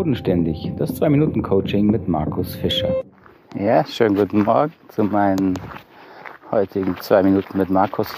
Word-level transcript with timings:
Bodenständig, 0.00 0.72
das 0.78 0.98
2-Minuten-Coaching 0.98 1.88
mit 1.88 2.08
Markus 2.08 2.54
Fischer. 2.54 3.02
Ja, 3.54 3.84
schönen 3.84 4.16
guten 4.16 4.44
Morgen 4.44 4.72
zu 4.88 5.04
meinen 5.04 5.58
heutigen 6.50 6.96
2 6.98 7.22
Minuten 7.22 7.58
mit 7.58 7.68
Markus. 7.68 8.08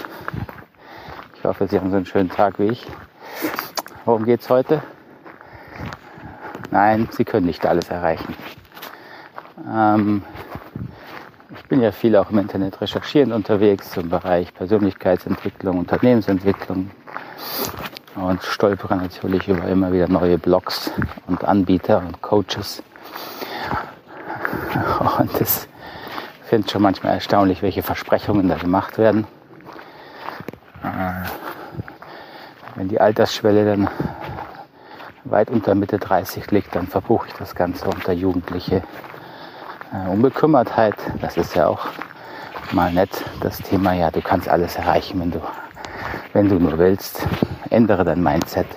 Ich 1.35 1.43
hoffe, 1.43 1.67
Sie 1.67 1.77
haben 1.77 1.89
so 1.89 1.97
einen 1.97 2.05
schönen 2.05 2.29
Tag 2.29 2.57
wie 2.57 2.67
ich. 2.67 2.87
Worum 4.05 4.23
geht 4.23 4.39
es 4.39 4.49
heute? 4.49 4.81
Nein, 6.71 7.09
Sie 7.11 7.25
können 7.25 7.47
nicht 7.47 7.65
alles 7.65 7.89
erreichen. 7.89 8.33
Ähm, 9.69 10.23
ich 11.53 11.65
bin 11.65 11.81
ja 11.81 11.91
viel 11.91 12.15
auch 12.15 12.31
im 12.31 12.37
Internet 12.37 12.79
recherchieren 12.79 13.33
unterwegs 13.33 13.91
zum 13.91 14.07
Bereich 14.07 14.53
Persönlichkeitsentwicklung, 14.53 15.79
Unternehmensentwicklung, 15.79 16.91
und 18.15 18.43
stolpere 18.43 18.95
natürlich 18.95 19.47
über 19.47 19.67
immer 19.67 19.91
wieder 19.91 20.07
neue 20.07 20.37
Blogs 20.37 20.91
und 21.27 21.43
Anbieter 21.43 21.99
und 21.99 22.21
Coaches. 22.21 22.83
Und 25.17 25.41
es 25.41 25.67
finde 26.43 26.69
schon 26.69 26.81
manchmal 26.81 27.15
erstaunlich, 27.15 27.61
welche 27.61 27.83
Versprechungen 27.83 28.47
da 28.47 28.55
gemacht 28.55 28.97
werden. 28.97 29.25
Äh, 30.83 31.27
wenn 32.75 32.89
die 32.89 32.99
Altersschwelle 32.99 33.65
dann 33.65 33.89
weit 35.23 35.49
unter 35.49 35.73
Mitte 35.73 35.99
30 35.99 36.51
liegt, 36.51 36.75
dann 36.75 36.87
verbuche 36.87 37.27
ich 37.27 37.33
das 37.33 37.55
Ganze 37.55 37.85
unter 37.85 38.11
jugendliche 38.11 38.83
äh, 39.93 40.09
Unbekümmertheit. 40.09 40.95
Das 41.21 41.37
ist 41.37 41.55
ja 41.55 41.67
auch 41.67 41.87
mal 42.71 42.91
nett, 42.91 43.09
das 43.39 43.57
Thema, 43.57 43.93
ja, 43.93 44.11
du 44.11 44.21
kannst 44.21 44.49
alles 44.49 44.75
erreichen, 44.75 45.19
wenn 45.19 45.31
du, 45.31 45.41
wenn 46.33 46.49
du 46.49 46.55
nur 46.55 46.77
willst 46.77 47.27
ändere 47.73 48.05
dein 48.05 48.21
Mindset. 48.21 48.67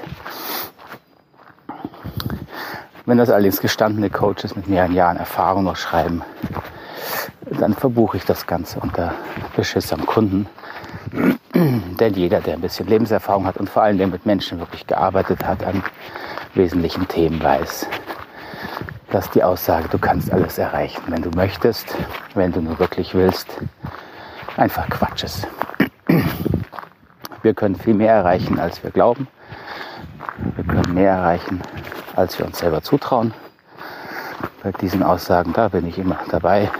Wenn 3.05 3.19
das 3.19 3.31
allerdings 3.31 3.61
gestandene 3.61 4.11
Coaches 4.11 4.57
mit 4.57 4.67
mehreren 4.67 4.93
Jahren 4.93 5.17
Erfahrung 5.17 5.65
noch 5.65 5.77
schreiben, 5.77 6.23
dann 7.43 7.75
verbuche 7.75 8.17
ich 8.17 8.25
das 8.25 8.47
Ganze 8.47 8.81
unter 8.81 9.15
Beschiss 9.55 9.93
am 9.93 10.05
Kunden. 10.07 10.49
Denn 11.55 12.15
jeder, 12.15 12.41
der 12.41 12.55
ein 12.55 12.61
bisschen 12.61 12.89
Lebenserfahrung 12.89 13.47
hat 13.47 13.59
und 13.59 13.71
vor 13.71 13.83
allem 13.83 13.99
der 13.99 14.09
mit 14.09 14.27
Menschen 14.27 14.59
wirklich 14.59 14.87
gearbeitet 14.87 15.45
hat 15.45 15.63
an 15.63 15.85
wesentlichen 16.55 17.07
Themen, 17.07 17.41
weiß, 17.41 17.87
dass 19.11 19.31
die 19.31 19.45
Aussage, 19.45 19.89
du 19.89 19.99
kannst 19.99 20.33
alles 20.33 20.59
erreichen, 20.59 21.03
wenn 21.09 21.23
du 21.23 21.31
möchtest, 21.31 21.95
wenn 22.35 22.51
du 22.51 22.61
nur 22.61 22.79
wirklich 22.79 23.15
willst, 23.15 23.47
einfach 24.57 24.89
Quatsch 24.89 25.23
ist. 25.23 25.47
Wir 27.47 27.55
können 27.55 27.77
viel 27.77 27.95
mehr 27.95 28.13
erreichen, 28.13 28.59
als 28.59 28.83
wir 28.83 28.91
glauben. 28.91 29.29
Wir 30.57 30.65
können 30.65 30.95
mehr 30.95 31.13
erreichen, 31.13 31.63
als 32.17 32.37
wir 32.41 32.45
uns 32.45 32.59
selber 32.59 32.83
zutrauen. 32.83 33.33
Bei 34.65 34.73
diesen 34.73 35.05
Aussagen, 35.05 35.53
da 35.53 35.69
bin 35.69 35.87
ich 35.87 35.97
immer 35.97 36.19
dabei. 36.29 36.73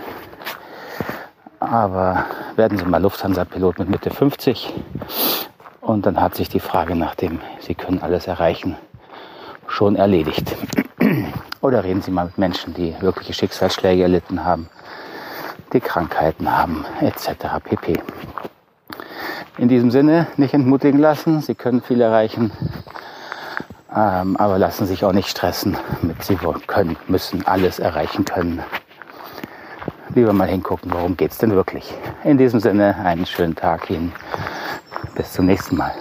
Aber 1.61 2.25
werden 2.57 2.77
Sie 2.77 2.83
mal 2.83 3.01
Lufthansa-Pilot 3.01 3.79
mit 3.79 3.89
Mitte 3.89 4.09
50 4.09 4.73
und 5.79 6.05
dann 6.05 6.19
hat 6.19 6.35
sich 6.35 6.49
die 6.49 6.59
Frage 6.59 6.97
nach 6.97 7.15
dem, 7.15 7.39
Sie 7.61 7.73
können 7.73 8.01
alles 8.01 8.27
erreichen, 8.27 8.75
schon 9.69 9.95
erledigt. 9.95 10.53
Oder 11.61 11.85
reden 11.85 12.01
Sie 12.01 12.11
mal 12.11 12.25
mit 12.25 12.37
Menschen, 12.37 12.73
die 12.73 12.93
wirkliche 12.99 13.33
Schicksalsschläge 13.33 14.03
erlitten 14.03 14.43
haben, 14.43 14.67
die 15.71 15.79
Krankheiten 15.79 16.51
haben, 16.51 16.83
etc. 16.99 17.63
pp. 17.63 18.01
In 19.57 19.69
diesem 19.69 19.89
Sinne 19.89 20.27
nicht 20.37 20.53
entmutigen 20.53 20.99
lassen. 20.99 21.41
Sie 21.41 21.55
können 21.55 21.81
viel 21.81 21.99
erreichen, 22.01 22.51
ähm, 23.95 24.37
aber 24.37 24.59
lassen 24.59 24.85
sich 24.85 25.03
auch 25.03 25.13
nicht 25.13 25.29
stressen 25.29 25.75
mit 26.03 26.23
Sie 26.23 26.37
können, 26.67 26.95
müssen 27.07 27.45
alles 27.47 27.79
erreichen 27.79 28.23
können. 28.23 28.61
Lieber 30.13 30.33
mal 30.33 30.47
hingucken, 30.47 30.91
worum 30.93 31.17
geht 31.17 31.31
es 31.31 31.39
denn 31.39 31.51
wirklich. 31.51 31.93
In 32.23 32.37
diesem 32.37 32.59
Sinne 32.59 32.95
einen 33.03 33.25
schönen 33.25 33.55
Tag 33.55 33.89
Ihnen. 33.89 34.13
Bis 35.15 35.33
zum 35.33 35.47
nächsten 35.47 35.75
Mal. 35.75 35.93